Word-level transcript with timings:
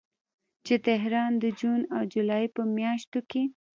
چې 0.65 0.75
تهران 0.87 1.31
د 1.43 1.45
جون 1.59 1.81
او 1.95 2.01
جولای 2.13 2.45
په 2.55 2.61
میاشتو 2.75 3.19
کې 3.29 3.43